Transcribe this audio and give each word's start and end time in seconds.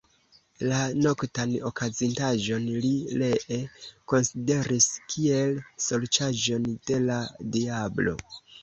La 0.69 0.77
noktan 1.01 1.53
okazintaĵon 1.71 2.65
li 2.87 2.93
ree 3.25 3.61
konsideris 4.15 4.91
kiel 5.13 5.57
sorĉaĵon 5.91 6.71
de 6.91 7.03
la 7.11 7.25
diablo. 7.57 8.23